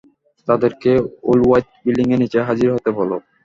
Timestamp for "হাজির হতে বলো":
2.47-3.15